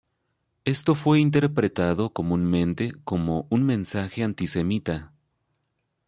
Esto 0.65 0.95
fue 0.95 1.19
interpretado 1.19 2.11
comúnmente 2.11 2.93
como 3.03 3.45
un 3.51 3.63
mensaje 3.63 4.23
antisemita. 4.23 5.13